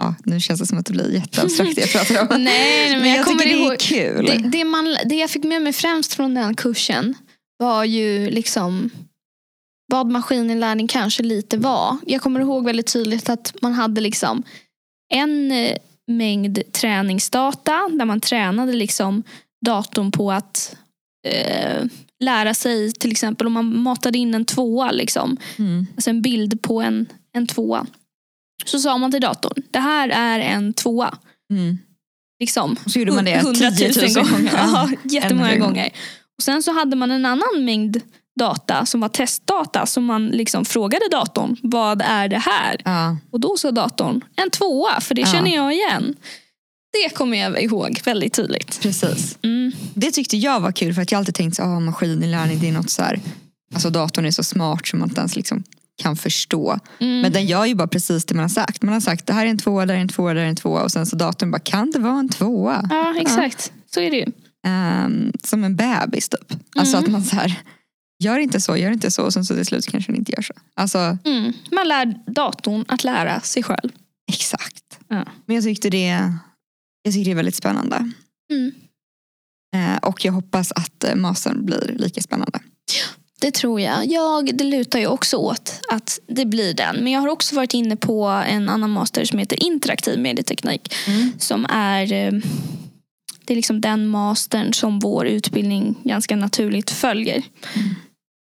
Ja, 0.02 0.16
nu 0.26 0.40
känns 0.40 0.60
det 0.60 0.66
som 0.66 0.78
att 0.78 0.86
det 0.86 0.94
blir 0.94 1.14
jätteabstrakt 1.14 1.76
det 1.76 1.82
jag 1.82 1.92
pratar 1.92 2.22
om. 2.36 2.44
Nej, 2.44 2.90
men, 2.92 3.02
Men 3.02 3.10
jag, 3.10 3.20
jag, 3.20 3.26
kommer 3.26 3.44
det 3.44 3.52
ihåg. 3.52 3.74
är 3.74 3.78
kul. 3.78 4.26
Det, 4.26 4.50
det, 4.50 4.64
man, 4.64 4.98
det 5.06 5.16
jag 5.16 5.30
fick 5.30 5.44
med 5.44 5.62
mig 5.62 5.74
främst 5.74 6.14
från 6.14 6.34
den 6.34 6.56
kursen 6.56 7.16
var 7.60 7.84
ju 7.84 8.30
liksom 8.30 8.90
vad 9.92 10.08
maskininlärning 10.12 10.88
kanske 10.88 11.24
lite 11.24 11.58
var. 11.58 11.98
Jag 12.08 12.22
kommer 12.22 12.40
ihåg 12.40 12.66
väldigt 12.66 12.94
tydligt 12.94 13.30
att 13.30 13.54
man 13.62 13.74
hade 13.74 14.02
liksom 14.02 14.44
en 15.14 15.52
eh, 15.52 15.78
mängd 16.08 16.60
träningsdata 16.74 17.90
där 17.92 18.06
man 18.06 18.22
tränade 18.22 18.74
liksom 18.74 19.24
datorn 19.66 20.12
på 20.12 20.32
att 20.32 20.76
eh, 21.28 21.84
lära 22.20 22.54
sig 22.54 22.92
till 22.92 23.12
exempel 23.12 23.48
om 23.48 23.54
man 23.54 23.78
matade 23.82 24.18
in 24.18 24.34
en 24.34 24.46
tvåa, 24.46 24.92
liksom, 24.92 25.38
Mm. 25.58 25.88
alltså 25.96 26.10
en 26.10 26.22
bild 26.22 26.62
på 26.62 26.82
en, 26.82 27.06
en 27.34 27.48
tvåa. 27.48 27.86
Så 28.66 28.80
sa 28.80 28.98
man 28.98 29.12
till 29.12 29.22
datorn, 29.22 29.64
det 29.72 29.80
här 29.80 30.10
är 30.10 30.40
en 30.40 30.74
tvåa. 30.74 31.18
Mm. 31.54 31.78
Liksom, 32.40 32.78
Och 32.86 32.92
så 32.92 33.00
gjorde 33.00 33.12
man 33.12 33.26
det 33.26 33.32
100 33.34 33.70
000 33.70 33.76
10 33.76 34.14
000 34.16 34.26
gånger. 34.26 34.52
Ja, 34.54 34.90
jättemånga 35.04 35.58
gånger. 35.58 35.90
Och 36.38 36.44
sen 36.44 36.64
så 36.64 36.74
hade 36.74 36.96
man 36.96 37.12
en 37.12 37.26
annan 37.26 37.66
mängd 37.66 38.02
data 38.40 38.86
som 38.86 39.02
var 39.02 39.10
testdata 39.10 39.86
som 39.86 40.06
man 40.06 40.28
liksom 40.28 40.66
frågade 40.66 41.08
datorn, 41.12 41.58
vad 41.64 42.02
är 42.02 42.28
det 42.28 42.38
här? 42.38 42.82
Ja. 42.86 43.18
Och 43.32 43.40
då 43.40 43.58
sa 43.58 43.72
datorn, 43.72 44.22
en 44.36 44.50
tvåa, 44.50 45.02
för 45.02 45.16
det 45.16 45.22
Ja. 45.22 45.28
känner 45.28 45.56
jag 45.56 45.74
igen. 45.74 46.16
Det 47.04 47.10
kommer 47.16 47.38
jag 47.38 47.64
ihåg 47.64 48.02
väldigt 48.06 48.34
tydligt. 48.34 48.80
Precis. 48.82 49.38
Mm. 49.42 49.72
Det 49.94 50.12
tyckte 50.12 50.38
jag 50.38 50.60
var 50.60 50.72
kul 50.72 50.94
för 50.94 51.02
att 51.02 51.12
jag 51.12 51.20
alltid 51.20 51.36
tänkt 51.36 51.60
att 51.60 51.82
maskininlärning 51.82 52.60
det 52.60 52.68
är 52.68 52.72
något 52.72 52.90
så 52.90 53.02
här, 53.04 53.20
alltså 53.74 53.90
datorn 53.90 54.26
är 54.26 54.32
så 54.32 54.44
smart 54.44 54.88
som 54.88 55.00
man 55.00 55.10
inte 55.10 55.20
ens 55.22 55.36
liksom 55.36 55.64
kan 56.02 56.16
förstå. 56.16 56.80
Mm. 57.00 57.22
Men 57.22 57.32
den 57.32 57.46
gör 57.46 57.66
ju 57.66 57.76
bara 57.76 57.88
precis 57.88 58.26
det 58.26 58.34
man 58.36 58.42
har 58.44 58.50
sagt. 58.50 58.82
Man 58.82 58.94
har 58.94 59.02
sagt 59.02 59.28
det 59.28 59.34
här 59.34 59.46
är 59.46 59.50
en 59.50 59.58
tvåa, 59.58 59.86
där 59.86 59.94
är 59.94 60.00
en 60.00 60.08
tvåa, 60.08 60.34
där 60.34 60.42
är 60.42 60.46
en 60.46 60.56
tvåa 60.56 60.84
och 60.84 60.92
sen 60.92 61.06
så 61.06 61.16
datorn 61.16 61.52
bara 61.52 61.60
kan 61.60 61.92
det 61.92 62.00
vara 62.00 62.20
en 62.20 62.30
tvåa? 62.30 62.88
Ja, 62.90 63.16
exakt. 63.20 63.74
Så 63.94 64.00
är 64.02 64.12
det 64.12 64.18
ju. 64.18 64.26
Ehm, 64.68 65.32
som 65.44 65.64
en 65.64 65.76
bebis 65.76 66.30
typ. 66.30 66.54
Alltså 66.76 66.98
Mm. 66.98 67.06
att 67.06 67.12
man 67.12 67.24
så 67.24 67.36
här, 67.36 67.60
gör 68.24 68.40
inte 68.40 68.62
så, 68.62 68.78
gör 68.78 68.92
inte 68.92 69.12
så 69.12 69.24
och 69.24 69.34
sen 69.34 69.46
så 69.46 69.56
till 69.56 69.66
slut 69.66 69.88
kanske 69.88 70.12
den 70.12 70.20
inte 70.20 70.32
gör 70.32 70.42
så. 70.42 70.54
Alltså 70.76 71.18
Mm. 71.26 71.54
Man 71.72 71.88
lär 71.88 72.16
datorn 72.28 72.86
att 72.88 73.04
lära 73.04 73.40
sig 73.42 73.64
själv. 73.64 73.90
exakt. 74.32 75.00
Ja. 75.08 75.26
Men 75.46 75.56
jag 75.56 75.64
tyckte 75.64 75.90
det, 75.90 76.34
jag 77.04 77.14
tyckte 77.14 77.28
det 77.30 77.32
är 77.32 77.36
väldigt 77.36 77.56
spännande. 77.56 78.12
Mm. 78.52 78.72
Eh, 79.76 79.98
och 79.98 80.26
jag 80.26 80.34
hoppas 80.34 80.72
att 80.72 81.04
eh, 81.04 81.16
mastern 81.16 81.66
blir 81.66 81.96
lika 81.98 82.22
spännande. 82.22 82.60
Det 83.42 83.52
tror 83.52 83.82
jag. 83.82 84.06
jag. 84.06 84.58
Det 84.58 84.64
lutar 84.64 85.00
ju 85.00 85.08
också 85.08 85.38
åt 85.38 85.82
att 85.92 86.20
det 86.28 86.46
blir 86.46 86.74
den. 86.74 86.96
Men 86.96 87.14
jag 87.14 87.22
har 87.22 87.28
också 87.28 87.56
varit 87.56 87.74
inne 87.74 87.96
på 87.96 88.26
en 88.26 88.70
annan 88.70 88.90
master 88.90 89.26
som 89.26 89.40
heter 89.40 89.64
interaktiv 89.64 90.20
medieteknik. 90.20 90.94
Som 91.38 91.66
är 91.70 92.14
eh, 92.14 92.32
det 93.46 93.54
är 93.54 93.56
liksom 93.56 93.82
den 93.82 94.08
mastern 94.08 94.74
som 94.74 95.00
vår 95.00 95.28
utbildning 95.28 95.96
ganska 96.04 96.36
naturligt 96.36 96.90
följer. 96.90 97.38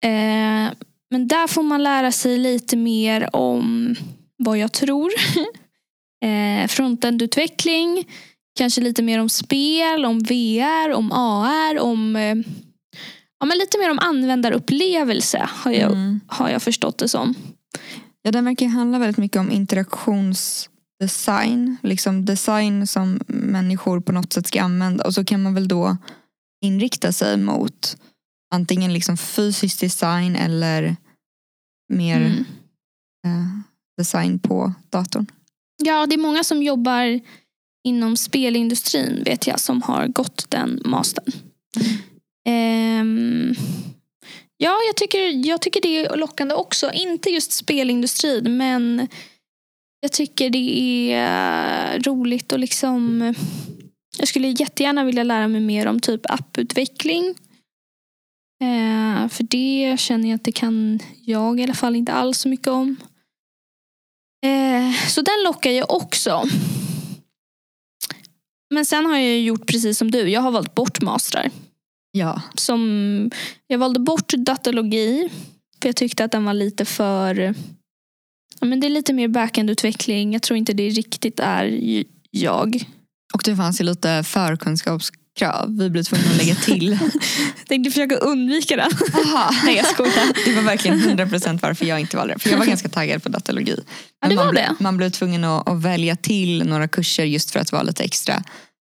Eh, 0.03 0.72
men 1.10 1.27
där 1.27 1.48
får 1.48 1.63
man 1.63 1.84
lära 1.84 2.12
sig 2.12 2.38
lite 2.38 2.77
mer 2.77 3.36
om 3.36 3.96
vad 4.38 4.58
jag 4.58 4.72
tror. 4.72 5.12
eh, 6.25 6.67
frontendutveckling, 6.67 8.08
kanske 8.58 8.82
lite 8.82 9.03
mer 9.03 9.20
om 9.20 9.29
spel, 9.29 10.06
om 10.06 10.20
VR, 10.20 10.91
om 10.91 11.12
AR, 11.12 11.79
om 11.79 12.15
eh, 12.15 12.36
ja, 13.39 13.46
men 13.46 13.58
lite 13.58 13.77
mer 13.77 13.91
om 13.91 14.00
användarupplevelse 14.00 15.50
har 15.53 15.72
jag, 15.72 15.91
Mm. 15.91 16.20
har 16.27 16.50
jag 16.50 16.62
förstått 16.62 16.98
det 16.98 17.10
som. 17.10 17.36
Ja, 18.22 18.32
den 18.32 18.46
verkar 18.46 18.67
handla 18.67 19.00
väldigt 19.00 19.17
mycket 19.17 19.39
om 19.39 19.51
interaktionsdesign. 19.51 21.77
Liksom 21.84 22.25
design 22.25 22.88
som 22.88 23.20
människor 23.27 24.00
på 24.00 24.12
något 24.12 24.34
sätt 24.34 24.48
ska 24.48 24.62
använda. 24.62 25.03
Och 25.03 25.13
så 25.13 25.25
kan 25.25 25.44
man 25.44 25.53
väl 25.53 25.67
då 25.67 25.98
inrikta 26.62 27.12
sig 27.12 27.38
mot 27.38 27.98
antingen 28.56 28.94
liksom 28.94 29.17
fysisk 29.17 29.79
design 29.79 30.36
eller 30.36 30.96
mer 31.94 32.17
Mm. 32.22 32.46
eh, 33.25 33.48
design 33.98 34.39
på 34.39 34.74
datorn. 34.89 35.25
Ja, 35.84 36.06
det 36.06 36.15
är 36.15 36.20
många 36.20 36.44
som 36.44 36.63
jobbar 36.63 37.20
inom 37.84 38.17
spelindustrin 38.17 39.24
vet 39.25 39.48
jag 39.48 39.60
som 39.60 39.82
har 39.82 40.08
gått 40.08 40.46
den 40.50 40.82
mastern. 40.86 41.32
Ehm, 42.48 43.56
ja, 44.58 44.77
jag 44.88 44.96
tycker, 44.96 45.48
jag 45.48 45.62
tycker 45.62 45.82
det 45.82 46.06
är 46.06 46.18
lockande 46.18 46.56
också. 46.56 46.92
Inte 46.92 47.30
just 47.30 47.51
spelindustrin 47.51 48.58
men 48.58 49.08
jag 50.00 50.12
tycker 50.12 50.50
det 50.50 51.12
är 51.13 52.00
roligt 52.00 52.51
och 52.51 52.60
liksom 52.60 53.34
jag 54.18 54.27
skulle 54.27 54.48
jättegärna 54.48 55.04
vilja 55.04 55.24
lära 55.24 55.48
mig 55.48 55.62
mer 55.62 55.88
om 55.88 56.00
typ 56.00 56.32
apputveckling. 56.32 57.36
Eh, 58.63 59.27
för 59.27 59.44
det 59.44 59.96
känner 60.00 60.30
jag 60.30 60.36
att 60.36 60.44
det 60.44 60.51
kan 60.51 61.00
jag 61.25 61.60
i 61.60 61.63
alla 61.63 61.74
fall 61.74 61.96
inte 61.96 62.13
alls 62.13 62.38
så 62.38 62.50
mycket 62.50 62.68
om. 62.68 62.96
Eh, 64.46 65.08
så 65.08 65.22
den 65.22 65.44
lockar 65.44 65.72
jag 65.72 65.92
också. 65.92 66.44
Men 68.70 68.86
sen 68.86 69.06
har 69.06 69.18
jag 69.18 69.39
gjort 69.39 69.68
precis 69.68 69.98
som 69.98 70.12
du. 70.12 70.30
Jag 70.30 70.42
har 70.42 70.51
valt 70.51 70.75
bort 70.75 71.01
mastrar. 71.01 71.51
Ja. 72.11 72.41
Som, 72.55 73.31
jag 73.67 73.77
valde 73.77 73.99
bort 73.99 74.33
datalogi. 74.37 75.29
För 75.81 75.89
jag 75.89 75.95
tyckte 75.95 76.23
att 76.23 76.31
den 76.31 76.45
var 76.45 76.53
lite 76.53 76.85
för... 76.85 77.55
Ja, 78.59 78.67
men 78.67 78.79
det 78.79 78.87
är 78.87 78.89
lite 78.89 79.13
mer 79.13 79.27
backend-utveckling. 79.27 80.33
Jag 80.33 80.41
tror 80.41 80.57
inte 80.57 80.73
det 80.73 80.89
riktigt 80.89 81.39
är 81.39 81.79
jag. 82.31 82.83
Och 83.33 83.41
det 83.45 83.55
fanns 83.55 83.81
ju 83.81 83.85
lite 83.85 84.23
förkunskapskrav. 84.23 85.77
Vi 85.77 85.89
blev 85.89 86.03
tvungna 86.03 86.25
att 86.29 86.37
lägga 86.37 86.55
till. 86.55 86.99
Tänkte 87.67 87.91
försöka 87.91 88.15
undvika 88.15 88.75
det. 88.75 88.87
Aha. 89.25 89.51
Nej 89.65 89.75
jag 89.77 89.85
skojar. 89.85 90.45
Det 90.45 90.53
var 90.55 90.61
verkligen 90.61 90.99
100% 90.99 91.59
varför 91.61 91.85
jag 91.85 91.99
inte 91.99 92.17
valde 92.17 92.33
det. 92.33 92.39
För 92.39 92.49
jag 92.49 92.57
var 92.57 92.65
ganska 92.75 92.89
taggad 92.89 93.23
på 93.23 93.29
datalogi. 93.29 93.75
Ja, 93.77 93.83
Men 94.21 94.29
det 94.29 94.35
man, 94.35 94.45
var 94.45 94.51
blev- 94.51 94.63
det. 94.69 94.75
man 94.83 94.97
blev 94.97 95.09
tvungen 95.09 95.43
att, 95.43 95.69
att 95.69 95.81
välja 95.81 96.15
till 96.15 96.63
några 96.67 96.87
kurser 96.87 97.23
just 97.23 97.51
för 97.51 97.59
att 97.59 97.71
vara 97.71 97.83
lite 97.83 98.03
extra 98.03 98.43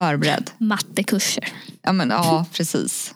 förberedd. 0.01 0.51
Mattekurser. 0.58 1.48
Ja, 1.82 1.94
men, 1.94 2.10
ja 2.10 2.46
precis. 2.53 3.15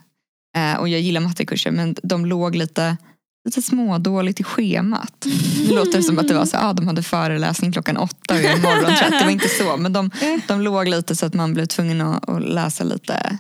Eh, 0.58 0.80
och 0.80 0.90
jag 0.90 1.02
gillar 1.02 1.22
mattekurser 1.22 1.72
men 1.72 1.96
de 2.04 2.25
låg 2.25 2.56
lite, 2.56 2.98
lite 3.46 3.62
smådåligt 3.62 4.40
i 4.40 4.44
schemat. 4.44 5.25
Det 5.68 5.74
låter 5.74 6.02
som 6.02 6.20
att 6.20 6.28
det 6.28 6.34
var 6.34 6.46
så, 6.46 6.58
ah, 6.58 6.74
de 6.74 6.88
hade 6.88 7.04
föreläsning 7.04 7.72
klockan 7.72 7.98
åtta 7.98 8.34
och 8.36 8.42
jag 8.42 8.52
är 8.54 8.62
morgontrött. 8.62 9.20
Det 9.20 9.25
var 9.25 9.32
inte 9.32 9.50
så. 9.50 9.78
Men 9.78 9.94
de, 9.94 10.10
de 10.48 10.62
låg 10.62 10.88
lite 10.88 11.16
så 11.16 11.25
att 11.25 11.34
man 11.34 11.54
blev 11.54 11.66
tvungen 11.66 12.02
att, 12.02 12.30
att 12.30 12.42
läsa 12.42 12.84
lite 12.84 13.38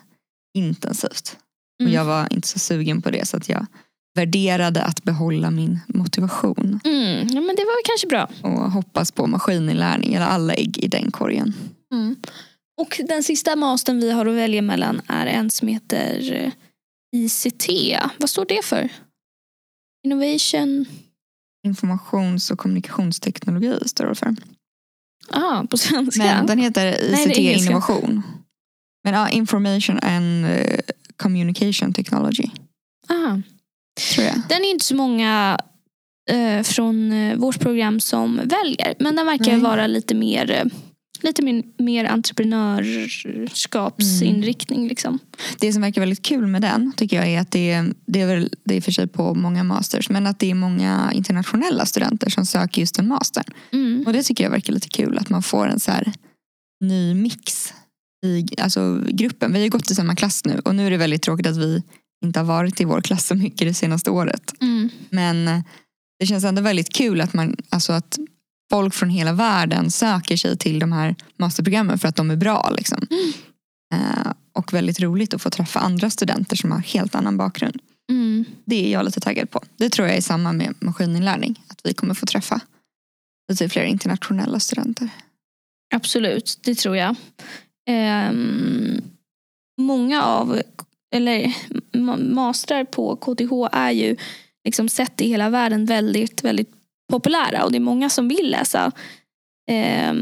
intensivt. 0.57 1.35
Och 1.79 1.81
Mm. 1.81 1.93
jag 1.93 2.05
var 2.05 2.33
inte 2.33 2.47
så 2.47 2.59
sugen 2.59 3.01
på 3.01 3.11
det 3.11 3.27
så 3.27 3.37
att 3.37 3.49
jag 3.49 3.65
värderade 4.15 4.83
att 4.83 5.03
behålla 5.03 5.51
min 5.51 5.79
motivation. 5.87 6.79
Mm. 6.83 7.27
Ja, 7.27 7.41
men 7.41 7.55
det 7.55 7.63
var 7.63 7.85
kanske 7.85 8.07
bra. 8.07 8.29
Och 8.41 8.71
hoppas 8.71 9.11
på 9.11 9.27
maskininlärning 9.27 10.13
eller 10.13 10.25
alla 10.25 10.53
ägg 10.53 10.77
i 10.77 10.87
den 10.87 11.11
korgen. 11.11 11.53
Mm. 11.93 12.15
Och 12.81 13.01
den 13.07 13.23
sista 13.23 13.55
mastern 13.55 13.99
vi 13.99 14.11
har 14.11 14.25
att 14.25 14.35
välja 14.35 14.61
mellan 14.61 15.01
är 15.07 15.25
en 15.25 15.49
som 15.49 15.67
heter 15.67 16.33
eh, 16.33 16.51
ICT. 17.15 17.69
Vad 18.17 18.29
står 18.29 18.45
det 18.45 18.65
för? 18.65 18.89
Innovation... 20.05 20.85
Informations 21.65 22.51
och 22.51 22.59
kommunikationsteknologi 22.59 23.79
står 23.85 24.05
det 24.05 24.15
för. 24.15 24.35
Ah, 25.29 25.63
på 25.63 25.77
svenska. 25.77 26.23
Men 26.23 26.45
den 26.45 26.57
heter 26.57 26.97
Nej, 27.11 27.27
ICT 27.27 27.37
engelska. 27.37 27.71
innovation. 27.71 28.23
Men 29.03 29.13
ja, 29.13 29.29
information 29.29 29.99
and 29.99 30.45
eh, 30.45 30.79
communication 31.17 31.93
technology 31.93 32.49
ah. 33.07 33.41
tror 34.13 34.27
jag. 34.27 34.35
Den 34.49 34.61
är 34.63 34.71
inte 34.71 34.85
så 34.85 34.95
många 34.95 35.57
eh, 36.29 36.63
från 36.63 37.11
eh, 37.11 37.37
vårt 37.37 37.59
program 37.59 37.99
som 37.99 38.35
väljer. 38.35 38.95
Men 38.99 39.15
den 39.15 39.25
verkar 39.25 39.51
Nej. 39.51 39.61
vara 39.61 39.87
lite 39.87 40.15
mer, 40.15 40.69
lite 41.23 41.41
mer, 41.41 41.63
mer 41.77 42.05
entreprenörskapsinriktning. 42.05 44.87
Liksom. 44.87 45.19
Det 45.59 45.73
som 45.73 45.81
verkar 45.81 46.01
väldigt 46.01 46.21
kul 46.21 46.47
med 46.47 46.61
den 46.61 46.93
tycker 46.97 47.15
jag 47.15 47.27
är 47.27 47.39
att 47.39 47.51
det 47.51 47.71
är, 47.71 47.93
det 48.05 48.21
är 48.21 48.27
väl 48.27 48.49
det 48.63 48.77
är 48.77 48.81
för 48.81 48.91
sig 48.91 49.07
på 49.07 49.33
många 49.33 49.63
masters 49.63 50.09
men 50.09 50.27
att 50.27 50.39
det 50.39 50.51
är 50.51 50.55
många 50.55 51.11
internationella 51.13 51.85
studenter 51.85 52.29
som 52.29 52.45
söker 52.45 52.81
just 52.81 52.99
en 52.99 53.07
master. 53.07 53.43
Mm. 53.71 54.03
Och 54.07 54.13
det 54.13 54.23
tycker 54.23 54.43
jag 54.43 54.51
verkar 54.51 54.73
lite 54.73 54.89
kul 54.89 55.17
att 55.17 55.29
man 55.29 55.43
får 55.43 55.67
en 55.67 55.79
så 55.79 55.91
här 55.91 56.13
ny 56.81 57.13
mix 57.13 57.73
i 58.25 58.45
alltså, 58.57 59.03
gruppen. 59.07 59.53
Vi 59.53 59.61
har 59.61 59.69
gått 59.69 59.91
i 59.91 59.95
samma 59.95 60.15
klass 60.15 60.45
nu 60.45 60.61
och 60.65 60.75
nu 60.75 60.87
är 60.87 60.91
det 60.91 60.97
väldigt 60.97 61.21
tråkigt 61.21 61.47
att 61.47 61.57
vi 61.57 61.83
inte 62.25 62.39
har 62.39 62.45
varit 62.45 62.81
i 62.81 62.85
vår 62.85 63.01
klass 63.01 63.25
så 63.25 63.35
mycket 63.35 63.67
det 63.67 63.73
senaste 63.73 64.11
året. 64.11 64.53
Mm. 64.61 64.89
Men 65.09 65.63
det 66.19 66.25
känns 66.25 66.43
ändå 66.43 66.61
väldigt 66.61 66.93
kul 66.93 67.21
att, 67.21 67.33
man, 67.33 67.55
alltså 67.69 67.93
att 67.93 68.19
folk 68.71 68.93
från 68.93 69.09
hela 69.09 69.33
världen 69.33 69.91
söker 69.91 70.37
sig 70.37 70.57
till 70.57 70.79
de 70.79 70.91
här 70.91 71.15
masterprogrammen 71.37 71.99
för 71.99 72.07
att 72.07 72.15
de 72.15 72.31
är 72.31 72.35
bra. 72.35 72.69
Liksom. 72.77 73.07
Eh, 73.93 74.31
och 74.53 74.73
väldigt 74.73 74.99
roligt 74.99 75.33
att 75.33 75.41
få 75.41 75.49
träffa 75.49 75.79
andra 75.79 76.09
studenter 76.09 76.55
som 76.55 76.71
har 76.71 76.79
helt 76.79 77.15
annan 77.15 77.37
bakgrund. 77.37 77.81
Mm. 78.11 78.45
Det 78.65 78.87
är 78.87 78.91
jag 78.91 79.05
lite 79.05 79.19
taggad 79.19 79.49
på. 79.49 79.63
Det 79.77 79.89
tror 79.89 80.07
jag 80.07 80.17
är 80.17 80.21
samma 80.21 80.51
med 80.53 80.73
maskininlärning. 80.79 81.63
Att 81.67 81.81
vi 81.83 81.93
kommer 81.93 82.13
få 82.13 82.25
träffa 82.25 82.59
lite 83.51 83.69
fler 83.69 83.83
internationella 83.83 84.59
studenter. 84.59 85.09
Absolut, 85.95 86.59
det 86.63 86.75
tror 86.75 86.97
jag. 86.97 87.15
Ehm, 87.89 89.01
många 89.81 90.23
av, 90.23 90.61
eller 91.15 91.55
ma- 91.93 92.33
mastrar 92.33 92.83
på 92.83 93.15
KTH 93.15 93.77
är 93.77 93.91
ju 93.91 94.17
liksom 94.65 94.89
sett 94.89 95.21
i 95.21 95.27
hela 95.27 95.49
världen 95.49 95.85
väldigt, 95.85 96.43
väldigt 96.43 96.71
populära 97.13 97.63
och 97.63 97.71
det 97.71 97.77
är 97.77 97.79
många 97.79 98.09
som 98.09 98.27
vill 98.27 98.51
läsa 98.51 98.91
eh, 99.69 100.13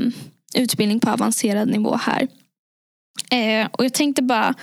utbildning 0.55 0.99
på 0.99 1.09
avancerad 1.09 1.69
nivå 1.69 1.95
här. 1.95 2.27
Eh, 3.31 3.67
och 3.71 3.85
jag 3.85 3.93
tänkte 3.93 4.21
bara, 4.21 4.53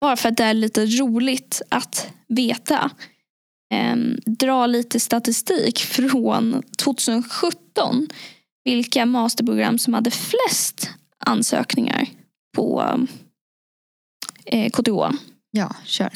bara 0.00 0.16
för 0.16 0.28
att 0.28 0.36
det 0.36 0.44
är 0.44 0.54
lite 0.54 0.86
roligt 0.86 1.62
att 1.68 2.12
veta, 2.28 2.90
eh, 3.74 3.96
dra 4.26 4.66
lite 4.66 5.00
statistik 5.00 5.78
från 5.80 6.62
2017 6.78 8.08
vilka 8.64 9.06
masterprogram 9.06 9.78
som 9.78 9.94
hade 9.94 10.10
flest 10.10 10.90
ansökningar 11.26 12.06
på 12.56 12.98
eh, 14.44 14.70
KTH. 14.70 15.16
Ja, 15.50 15.76
kör. 15.84 16.10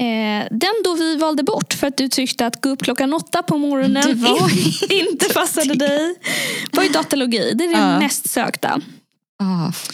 Eh, 0.00 0.46
den 0.50 0.74
då 0.84 0.94
vi 0.94 1.16
valde 1.16 1.42
bort 1.42 1.72
för 1.74 1.86
att 1.86 1.96
du 1.96 2.08
tyckte 2.08 2.46
att 2.46 2.60
gå 2.60 2.68
upp 2.68 2.82
klockan 2.82 3.12
åtta 3.14 3.42
på 3.42 3.58
morgonen 3.58 4.20
var 4.22 4.50
in, 4.92 5.08
inte 5.08 5.28
passade 5.34 5.74
dig 5.74 6.14
var 6.72 6.82
ju 6.82 6.88
datalogi. 6.88 7.52
Det 7.54 7.64
är 7.64 7.68
det 7.68 7.78
Ja. 7.78 7.98
mest 7.98 8.30
sökta. 8.30 8.80
F- 9.70 9.88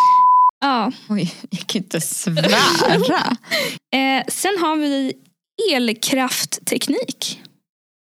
Ja. 0.60 0.92
oj, 1.08 1.34
jag 1.50 1.66
kan 1.66 1.82
inte 1.82 2.00
svära. 2.00 2.56
Eh, 3.94 4.24
sen 4.28 4.52
har 4.60 4.76
vi 4.76 5.12
elkraftteknik. 5.74 7.40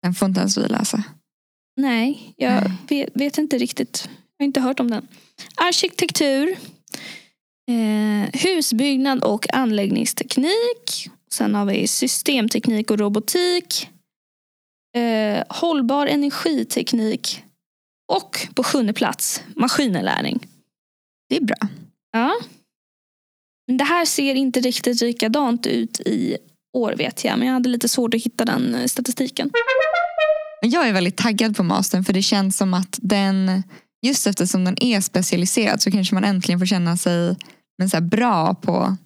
Den 0.02 0.14
får 0.14 0.28
inte 0.28 0.40
ens 0.40 0.58
vi 0.58 0.68
läsa. 0.68 1.02
Nej, 1.76 2.34
jag 2.36 2.52
Nej. 2.52 2.72
vet, 2.88 3.08
vet 3.14 3.38
inte 3.38 3.58
riktigt. 3.58 4.08
Jag 4.38 4.44
har 4.44 4.46
inte 4.46 4.60
hört 4.60 4.80
om 4.80 4.90
den. 4.90 5.08
Arkitektur. 5.54 6.56
Eh, 7.70 8.40
husbyggnad 8.40 9.24
och 9.24 9.54
anläggningsteknik. 9.54 11.08
Sen 11.32 11.54
har 11.54 11.64
vi 11.64 11.86
systemteknik 11.86 12.90
och 12.90 12.98
robotik. 12.98 13.90
Eh, 14.96 15.44
hållbar 15.48 16.06
energiteknik. 16.06 17.44
Och 18.12 18.48
på 18.54 18.62
sjunde 18.62 18.92
plats 18.92 19.42
maskininlärning. 19.56 20.46
Det 21.28 21.36
är 21.36 21.40
bra. 21.40 21.56
Ja. 22.12 22.34
Men 23.66 23.76
Det 23.76 23.84
här 23.84 24.04
ser 24.04 24.34
inte 24.34 24.60
riktigt 24.60 25.00
likadant 25.00 25.66
ut 25.66 26.00
i 26.00 26.36
år 26.76 26.94
vet 26.98 27.24
jag. 27.24 27.38
Men 27.38 27.48
jag 27.48 27.54
hade 27.54 27.68
lite 27.68 27.88
svårt 27.88 28.14
att 28.14 28.22
hitta 28.22 28.44
den 28.44 28.74
eh, 28.74 28.86
statistiken. 28.86 29.50
Jag 30.62 30.88
är 30.88 30.92
väldigt 30.92 31.16
taggad 31.16 31.56
på 31.56 31.62
mastern 31.62 32.04
för 32.04 32.12
det 32.12 32.22
känns 32.22 32.56
som 32.56 32.74
att 32.74 32.98
den, 33.02 33.62
just 34.06 34.26
eftersom 34.26 34.64
den 34.64 34.82
är 34.82 35.00
specialiserad 35.00 35.82
så 35.82 35.90
kanske 35.90 36.14
man 36.14 36.24
äntligen 36.24 36.58
får 36.58 36.66
känna 36.66 36.96
sig 36.96 37.36
men 37.78 37.90
så 37.90 38.00
bra 38.00 38.54
på, 38.54 38.96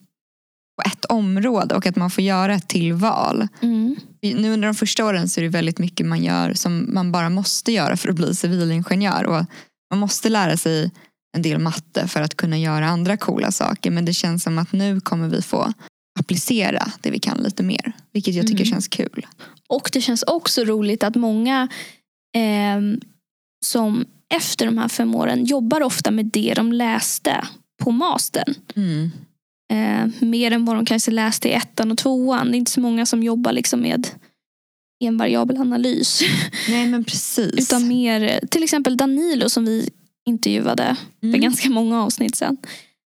på 0.77 0.83
ett 0.91 1.05
område 1.05 1.75
och 1.75 1.87
att 1.87 1.97
man 1.97 2.11
får 2.11 2.25
göra 2.25 2.55
ett 2.55 2.69
tillval. 2.69 3.49
Mm. 3.63 3.97
Nu 4.23 4.53
under 4.53 4.69
de 4.69 4.75
första 4.75 5.05
åren 5.05 5.29
så 5.29 5.41
är 5.41 5.43
det 5.43 5.49
väldigt 5.49 5.79
mycket 5.79 6.07
man 6.07 6.25
gör 6.25 6.55
som 6.55 6.95
man 6.95 7.13
bara 7.13 7.31
måste 7.31 7.73
göra 7.73 7.97
för 7.97 8.09
att 8.09 8.17
bli 8.17 8.35
civilingenjör. 8.35 9.25
Och 9.25 9.45
man 9.91 9.99
måste 9.99 10.29
lära 10.29 10.57
sig 10.57 10.91
en 11.37 11.43
del 11.43 11.59
matte 11.59 12.09
för 12.09 12.21
att 12.23 12.35
kunna 12.37 12.59
göra 12.59 12.87
andra 12.89 13.17
coola 13.17 13.53
saker. 13.53 13.91
Men 13.91 14.05
det 14.05 14.13
känns 14.13 14.43
som 14.43 14.59
att 14.59 14.73
nu 14.73 15.01
kommer 15.01 15.29
vi 15.29 15.43
få 15.43 15.73
applicera 16.21 16.93
det 17.01 17.11
vi 17.11 17.19
kan 17.19 17.39
lite 17.39 17.63
mer. 17.63 17.93
Vilket 18.13 18.35
jag 18.35 18.47
tycker 18.47 18.65
Mm. 18.65 18.71
känns 18.73 18.89
kul. 18.89 19.27
Och 19.69 19.91
det 19.93 20.01
känns 20.01 20.23
också 20.23 20.65
roligt 20.65 21.05
att 21.05 21.15
många 21.15 21.69
ehm, 22.37 23.01
som 23.65 24.05
efter 24.35 24.67
de 24.67 24.79
här 24.79 24.89
fem 24.89 25.15
åren 25.15 25.45
jobbar 25.45 25.83
ofta 25.83 26.11
med 26.11 26.27
det 26.27 26.55
de 26.57 26.73
läste 26.73 27.45
på 27.83 27.91
mastern. 27.91 28.55
Mm. 28.77 29.11
Eh, 29.73 30.07
mer 30.21 30.51
än 30.51 30.65
vad 30.65 30.77
de 30.77 30.85
kanske 30.87 31.11
läste 31.11 31.49
i 31.49 31.53
ettan 31.53 31.93
och 31.93 31.99
tvåan. 31.99 32.51
Det 32.51 32.57
är 32.57 32.59
inte 32.59 32.71
så 32.71 32.81
många 32.81 33.07
som 33.07 33.23
jobbar 33.23 33.53
liksom 33.53 33.81
med 33.81 34.09
en 35.05 35.17
variabel 35.19 35.57
analys. 35.57 36.21
Nej 36.69 36.87
men 36.89 37.05
precis. 37.05 37.53
Utan 37.55 37.89
mer, 37.89 38.41
till 38.51 38.63
exempel 38.63 38.97
Danilo 38.97 39.49
som 39.49 39.65
vi 39.65 39.91
intervjuade 40.29 40.97
för 41.21 41.27
Mm. 41.29 41.41
ganska 41.41 41.71
många 41.71 42.03
avsnitt 42.03 42.37
sedan. 42.37 42.57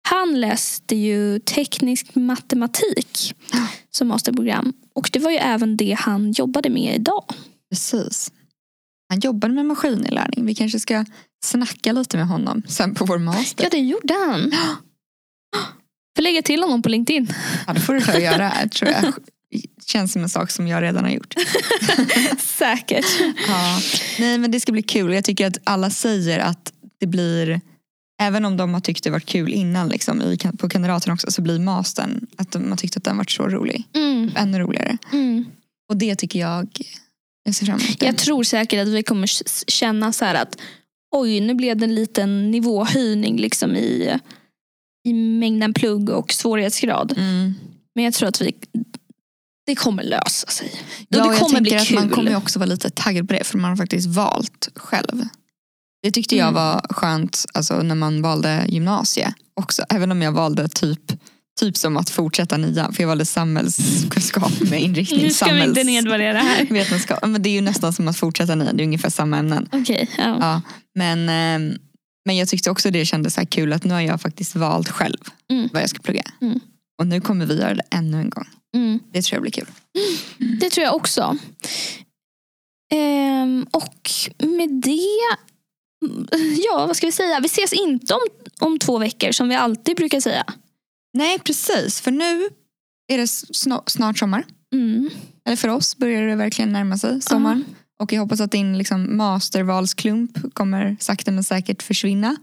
Han 0.10 0.42
läste 0.42 0.96
ju 0.96 1.40
teknisk 1.40 2.16
matematik 2.16 3.36
Ja. 3.54 3.68
som 3.90 4.08
masterprogram. 4.08 4.74
Och 4.96 5.10
det 5.14 5.20
var 5.20 5.32
ju 5.32 5.38
även 5.38 5.78
det 5.78 5.96
han 6.00 6.32
jobbade 6.32 6.70
med 6.70 6.96
idag. 6.96 7.24
Precis. 7.70 8.32
Han 9.10 9.20
jobbade 9.20 9.54
med 9.54 9.66
maskininlärning. 9.66 10.46
Vi 10.46 10.56
kanske 10.56 10.80
ska 10.80 11.06
snacka 11.46 11.92
lite 11.92 12.18
med 12.18 12.28
honom 12.28 12.64
sen 12.68 12.96
på 12.96 13.06
vår 13.06 13.18
master. 13.18 13.64
Ja, 13.64 13.70
det 13.72 13.78
gjorde 13.80 14.14
han. 14.14 14.52
Får 16.16 16.24
lägga 16.24 16.42
till 16.42 16.64
honom 16.64 16.82
på 16.82 16.90
LinkedIn. 16.90 17.34
Ja, 17.68 17.74
det 17.74 17.80
får 17.80 17.94
du 17.94 18.02
ta 18.02 18.14
och 18.14 18.22
göra 18.22 18.54
tror 18.70 18.92
jag. 18.92 19.14
Känns 19.86 20.12
som 20.14 20.24
en 20.24 20.30
sak 20.30 20.52
som 20.52 20.68
jag 20.68 20.84
redan 20.84 21.04
har 21.04 21.12
gjort. 21.12 21.36
Säkert. 22.40 23.06
Ja. 23.48 23.80
Nej 24.20 24.38
men 24.38 24.52
det 24.52 24.60
ska 24.60 24.72
bli 24.72 24.84
kul. 24.84 25.14
Jag 25.14 25.26
tycker 25.26 25.48
att 25.48 25.58
alla 25.64 25.90
säger 25.90 26.40
att 26.40 26.74
det 27.00 27.08
blir 27.08 27.62
Även 28.22 28.46
om 28.46 28.58
de 28.58 28.74
har 28.74 28.82
tyckt 28.82 29.04
det 29.04 29.10
varit 29.10 29.26
kul 29.26 29.54
innan 29.54 29.90
liksom, 29.90 30.38
på 30.58 30.70
kandidaten 30.70 31.14
också 31.14 31.32
så 31.32 31.42
blir 31.42 31.60
mastern 31.60 32.28
att 32.38 32.52
de 32.52 32.70
har 32.70 32.78
tyckt 32.78 32.98
att 32.98 33.04
den 33.04 33.18
varit 33.18 33.32
så 33.32 33.48
rolig. 33.48 33.84
Mm. 33.94 34.32
Ännu 34.36 34.60
roligare. 34.60 34.98
Mm. 35.14 35.46
Och 35.90 35.98
det 35.98 36.16
tycker 36.16 36.40
jag 36.40 36.70
jag 37.44 37.56
ser 37.56 37.66
fram 37.66 37.80
emot. 37.80 38.00
det. 38.00 38.06
Jag 38.06 38.18
tror 38.18 38.44
säkert 38.44 38.82
att 38.82 38.88
vi 38.88 39.04
kommer 39.04 39.28
känna 39.72 40.14
så 40.14 40.26
att 40.26 40.58
oj 41.12 41.40
nu 41.40 41.54
blev 41.54 41.78
det 41.78 41.86
en 41.86 41.96
liten 41.96 42.52
nivåhöjning 42.52 43.38
liksom 43.38 43.76
i, 43.76 44.20
i 45.04 45.14
mängden 45.14 45.74
plugg 45.74 46.10
och 46.10 46.32
svårighetsgrad. 46.34 47.14
Mm. 47.18 47.54
Men 47.96 48.04
jag 48.04 48.14
tror 48.14 48.30
att 48.30 48.42
vi 48.42 48.54
det 49.66 49.76
kommer 49.76 50.04
lösa 50.04 50.48
sig. 50.48 50.72
Ja, 51.10 51.26
och 51.26 51.32
det 51.34 51.40
kommer 51.40 51.62
bli 51.62 51.72
kul. 51.72 51.96
man 52.00 52.10
kommer 52.10 52.36
också 52.36 52.60
vara 52.60 52.70
lite 52.70 52.90
taggad 52.90 53.28
på 53.28 53.34
det 53.34 53.44
för 53.44 53.58
man 53.58 53.70
har 53.70 53.78
faktiskt 53.78 54.08
valt 54.08 54.70
själv. 54.76 55.24
Det 56.04 56.12
tyckte 56.12 56.36
jag 56.36 56.48
Mm. 56.48 56.54
var 56.56 56.86
skönt 56.90 57.46
alltså, 57.54 57.82
när 57.82 57.96
man 57.96 58.22
valde 58.22 58.66
gymnasie 58.68 59.34
också. 59.54 59.84
Även 59.90 60.12
om 60.12 60.22
jag 60.22 60.32
valde 60.32 60.68
typ, 60.68 61.00
typ 61.60 61.78
som 61.78 61.98
att 61.98 62.10
fortsätta 62.10 62.58
nian. 62.58 62.94
För 62.94 63.04
jag 63.04 63.08
valde 63.08 63.26
samhällskunskap 63.26 64.52
med 64.70 64.82
inriktning 64.82 65.22
nu 65.22 65.30
ska 65.30 65.46
vi 65.54 65.64
inte 65.64 65.82
samhälls- 65.82 65.86
nedvärdera 65.86 66.38
här. 66.38 66.66
vetenskap. 66.70 67.20
Men 67.28 67.42
det 67.42 67.50
är 67.50 67.54
ju 67.54 67.62
nästan 67.62 67.94
som 67.94 68.08
att 68.08 68.18
fortsätta 68.18 68.56
nian. 68.56 68.78
Det 68.78 68.84
är 68.84 68.86
ungefär 68.86 69.10
samma 69.10 69.38
ämnen. 69.38 69.70
Okej, 69.72 70.10
ja. 70.18 70.38
Ja, 70.40 70.62
men, 70.96 71.30
ehm, 71.30 71.78
men 72.26 72.38
jag 72.38 72.48
tyckte 72.48 72.72
också 72.72 72.92
det 72.92 73.06
kändes 73.06 73.34
så 73.34 73.46
kul 73.46 73.74
att 73.74 73.84
nu 73.84 73.94
har 73.94 74.02
jag 74.02 74.22
faktiskt 74.22 74.56
valt 74.56 74.90
själv 74.90 75.18
Mm. 75.52 75.70
vad 75.74 75.82
jag 75.82 75.90
ska 75.90 76.00
plugga. 76.00 76.24
Mm. 76.42 76.60
Och 77.00 77.08
nu 77.08 77.22
kommer 77.22 77.46
vi 77.46 77.56
göra 77.60 77.74
det 77.74 77.84
ännu 77.92 78.18
en 78.18 78.30
gång. 78.30 78.48
Mm. 78.76 79.00
Det 79.14 79.22
tror 79.22 79.36
jag 79.36 79.42
blir 79.42 79.52
kul. 79.52 79.68
Det 80.60 80.70
tror 80.70 80.84
jag 80.86 80.96
också. 80.96 81.38
Ehm, 82.94 83.66
och 83.72 84.10
med 84.48 84.70
det, 84.70 85.08
ja 86.72 86.86
vad 86.88 86.98
ska 86.98 87.08
vi 87.08 87.12
säga? 87.12 87.40
Vi 87.40 87.46
ses 87.46 87.74
inte 87.74 88.14
om, 88.14 88.22
om 88.60 88.80
två 88.80 88.98
veckor 88.98 89.32
som 89.32 89.50
vi 89.50 89.56
alltid 89.56 89.98
brukar 89.98 90.22
säga. 90.22 90.46
Nej 91.14 91.40
precis, 91.40 92.02
för 92.02 92.12
nu 92.12 92.50
är 93.14 93.18
det 93.18 93.28
snart 93.90 94.18
sommar. 94.20 94.46
Mm. 94.74 95.10
Eller 95.46 95.58
för 95.58 95.68
oss 95.68 95.98
börjar 95.98 96.22
det 96.28 96.36
verkligen 96.36 96.72
närma 96.74 96.98
sig 96.98 97.22
sommaren. 97.22 97.66
Och 98.02 98.14
jag 98.14 98.22
hoppas 98.22 98.42
att 98.42 98.52
din 98.52 98.78
liksom, 98.78 99.18
mastervalsklump 99.18 100.54
kommer 100.54 100.98
sakta 101.00 101.32
men 101.32 101.44
säkert 101.44 101.84
försvinna. 101.84 102.36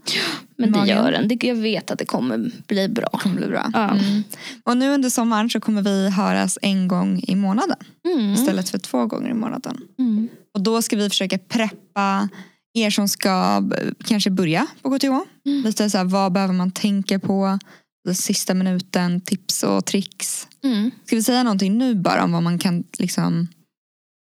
Men 0.57 0.71
det 0.71 0.87
gör 0.87 1.11
den. 1.11 1.37
Jag 1.41 1.55
vet 1.55 1.91
att 1.91 1.99
det 1.99 2.05
kommer 2.05 2.51
bli 2.67 2.89
bra. 2.89 3.09
Det 3.13 3.17
kommer 3.19 3.35
bli 3.35 3.47
bra. 3.47 3.69
Ja. 3.73 3.89
Mm. 3.89 4.23
Och 4.63 4.77
nu 4.77 4.89
under 4.89 5.09
sommaren 5.09 5.49
så 5.49 5.59
kommer 5.59 5.81
vi 5.81 6.09
höras 6.09 6.57
en 6.61 6.87
gång 6.87 7.23
i 7.27 7.35
månaden. 7.35 7.77
Mm. 8.05 8.33
Istället 8.33 8.69
för 8.69 8.77
två 8.77 9.05
gånger 9.05 9.29
i 9.29 9.33
månaden. 9.33 9.77
Mm. 9.99 10.27
Och 10.53 10.61
då 10.61 10.81
ska 10.81 10.95
vi 10.97 11.09
försöka 11.09 11.37
preppa 11.37 12.29
er 12.73 12.89
som 12.89 13.07
ska 13.07 13.61
b- 13.61 13.75
kanske 14.05 14.29
börja 14.29 14.67
på 14.81 14.97
KTH. 14.97 15.05
Mm. 15.05 15.63
Lite 15.65 15.89
så 15.89 15.97
här, 15.97 16.05
vad 16.05 16.31
behöver 16.31 16.53
man 16.53 16.71
tänka 16.71 17.19
på? 17.19 17.59
Den 18.05 18.15
sista 18.15 18.53
minuten, 18.53 19.21
tips 19.21 19.63
och 19.63 19.85
tricks. 19.85 20.47
Mm. 20.63 20.91
Ska 21.05 21.15
vi 21.15 21.23
säga 21.23 21.43
någonting 21.43 21.77
nu 21.77 21.95
bara 21.95 22.23
om 22.23 22.31
vad 22.31 22.43
man 22.43 22.59
kan 22.59 22.83
liksom 22.97 23.47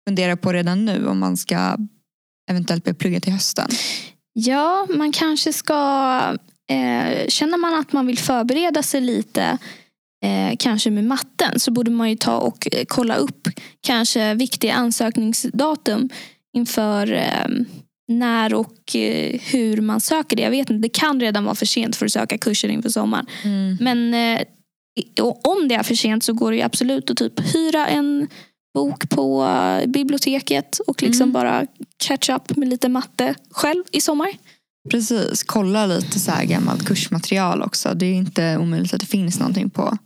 fundera 0.09 0.37
på 0.37 0.53
redan 0.53 0.85
nu 0.85 1.07
om 1.07 1.19
man 1.19 1.37
ska 1.37 1.77
eventuellt 2.51 2.85
börja 2.85 2.95
plugga 2.95 3.21
till 3.21 3.33
hösten? 3.33 3.69
Ja, 4.33 4.87
man 4.91 5.13
kanske 5.13 5.53
ska... 5.53 6.37
Eh, 6.71 7.29
känner 7.29 7.59
man 7.59 7.75
att 7.75 7.93
man 7.93 8.07
vill 8.07 8.19
förbereda 8.19 8.83
sig 8.83 9.01
lite 9.01 9.59
eh, 10.25 10.57
kanske 10.59 10.91
med 10.91 11.05
matten 11.05 11.61
så 11.61 11.71
borde 11.71 11.91
man 11.91 12.11
ju 12.11 12.17
ta 12.17 12.37
och 12.39 12.69
eh, 12.73 12.85
kolla 12.89 13.15
upp 13.15 13.49
kanske 13.81 14.35
viktiga 14.35 14.75
ansökningsdatum 14.75 16.09
inför 16.57 17.13
eh, 17.13 17.47
när 18.09 18.55
och 18.55 18.97
eh, 18.97 19.41
hur 19.41 19.81
man 19.81 20.01
söker 20.01 20.37
det. 20.37 20.43
Jag 20.43 20.51
vet 20.51 20.71
inte, 20.71 20.89
det 20.89 20.99
kan 20.99 21.21
redan 21.21 21.45
vara 21.45 21.55
för 21.55 21.67
sent 21.67 21.97
för 21.97 22.07
att 22.07 22.13
söka 22.13 22.39
kurser 22.39 22.69
inför 22.69 22.89
sommaren. 22.89 23.27
Men 23.81 24.15
eh, 24.15 24.43
om 25.43 25.69
det 25.69 25.75
är 25.75 25.83
för 25.83 25.95
sent 25.95 26.25
så 26.25 26.33
går 26.33 26.51
det 26.51 26.57
ju 26.57 26.63
absolut 26.63 27.11
att 27.11 27.17
typ 27.17 27.55
hyra 27.55 27.87
en 27.87 28.29
bok 28.75 29.09
på 29.09 29.45
eh, 29.45 29.87
biblioteket 29.91 30.79
och 30.87 31.03
liksom 31.03 31.23
Mm. 31.23 31.33
bara 31.33 31.67
catch 31.97 32.31
up 32.31 32.57
med 32.57 32.69
lite 32.69 32.89
matte 32.89 33.35
själv 33.51 33.85
i 33.93 34.01
sommar. 34.01 34.29
Precis, 34.91 35.43
kolla 35.43 35.87
lite 35.87 36.21
så 36.21 36.31
här 36.31 36.45
gammalt 36.45 36.85
kursmaterial 36.87 37.63
också. 37.63 37.95
Det 37.95 38.07
är 38.07 38.15
inte 38.15 38.57
omöjligt 38.59 38.95
att 38.95 39.01
det 39.01 39.07
finns 39.07 39.39
någonting 39.39 39.71
på, 39.71 39.99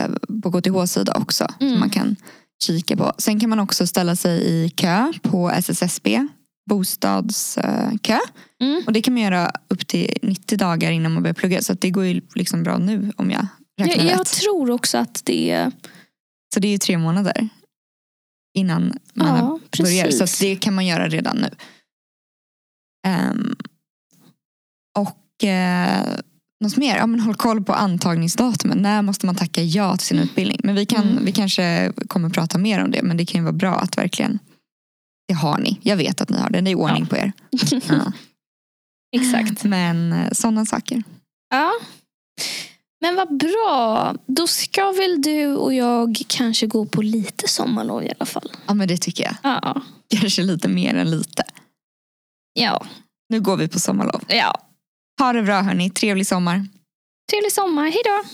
eh, 0.00 0.40
på 0.42 0.52
KTH 0.52 0.86
sida 0.86 1.14
också 1.16 1.46
Mm. 1.60 1.72
som 1.72 1.80
man 1.80 1.90
kan 1.90 2.16
kika 2.64 2.96
på. 2.96 3.12
Sen 3.18 3.40
kan 3.40 3.50
man 3.50 3.60
också 3.60 3.86
ställa 3.86 4.16
sig 4.16 4.40
i 4.46 4.68
kö 4.68 5.12
på 5.22 5.50
SSSB, 5.50 6.26
bostadskö. 6.70 8.18
Mm. 8.62 8.82
Och 8.86 8.92
det 8.92 9.02
kan 9.02 9.14
man 9.14 9.22
göra 9.22 9.50
upp 9.68 9.86
till 9.86 10.18
90 10.22 10.58
dagar 10.58 10.90
innan 10.90 11.12
man 11.12 11.22
börjar 11.22 11.34
plugga. 11.34 11.62
Så 11.62 11.72
det 11.74 11.90
går 11.90 12.04
ju 12.04 12.20
liksom 12.34 12.62
bra 12.62 12.78
nu 12.78 13.12
om 13.16 13.30
jag 13.30 13.46
räknar 13.80 14.04
Jag, 14.04 14.12
jag 14.12 14.20
rätt. 14.20 14.26
tror 14.26 14.70
också 14.70 14.98
att 14.98 15.20
det... 15.24 15.70
Så 16.54 16.60
det 16.60 16.68
är 16.68 16.72
ju 16.72 16.78
tre 16.78 16.98
månader 16.98 17.48
innan 18.54 18.98
man 19.14 19.28
Ja, 19.38 19.58
börjar. 19.84 20.10
Så 20.10 20.18
precis. 20.18 20.38
det 20.38 20.56
kan 20.56 20.74
man 20.74 20.86
göra 20.86 21.08
redan 21.08 21.36
nu. 21.36 21.50
Ehm, 23.06 23.56
och 24.98 25.44
eh, 25.44 26.06
något 26.64 26.76
mer? 26.76 26.96
Ja, 26.96 27.06
men 27.06 27.20
håll 27.20 27.34
koll 27.34 27.64
på 27.64 27.72
antagningsdatumen. 27.72 28.78
När 28.78 29.02
måste 29.02 29.26
man 29.26 29.34
tacka 29.34 29.62
ja 29.62 29.96
till 29.96 30.06
sin 30.06 30.18
utbildning? 30.18 30.60
Men 30.64 30.74
vi, 30.74 30.86
kan, 30.86 31.08
Mm. 31.08 31.24
vi 31.24 31.32
kanske 31.32 31.92
kommer 32.08 32.30
prata 32.30 32.58
mer 32.58 32.84
om 32.84 32.90
det. 32.90 33.02
Men 33.02 33.16
det 33.16 33.26
kan 33.26 33.38
ju 33.40 33.42
vara 33.44 33.52
bra 33.52 33.74
att 33.74 33.98
verkligen 33.98 34.38
det 35.28 35.34
har 35.34 35.58
ni. 35.58 35.80
Jag 35.82 35.96
vet 35.96 36.20
att 36.20 36.28
ni 36.28 36.38
har 36.38 36.50
det. 36.50 36.60
Det 36.60 36.70
är 36.70 36.74
ordning 36.74 37.02
Ja. 37.02 37.06
på 37.08 37.16
er. 37.16 37.32
Ja. 37.88 38.12
Exakt. 39.16 39.64
Men 39.64 40.14
sådana 40.32 40.66
saker. 40.66 41.02
Ja. 41.50 41.72
Men 43.04 43.16
vad 43.16 43.36
bra. 43.38 44.14
Då 44.26 44.46
ska 44.46 44.92
väl 44.92 45.22
du 45.22 45.54
och 45.56 45.74
jag 45.74 46.22
kanske 46.28 46.66
gå 46.66 46.86
på 46.86 47.02
lite 47.02 47.48
sommarlov 47.48 48.02
i 48.04 48.12
alla 48.16 48.26
fall. 48.26 48.52
Ja 48.66 48.74
men 48.74 48.88
det 48.88 48.96
tycker 48.96 49.24
jag. 49.24 49.34
Ja. 49.42 49.82
Kanske 50.08 50.42
lite 50.42 50.68
mer 50.68 50.94
än 50.94 51.10
lite. 51.10 51.42
Ja. 52.52 52.86
Nu 53.28 53.40
går 53.40 53.56
vi 53.56 53.68
på 53.68 53.80
sommarlov. 53.80 54.24
ja. 54.28 54.60
Ha 55.20 55.32
det 55.32 55.42
bra 55.42 55.60
hörni. 55.60 55.90
Trevlig 55.90 56.26
sommar. 56.26 56.66
Trevlig 57.30 57.52
sommar. 57.52 57.84
Hej 57.84 58.02
då. 58.04 58.24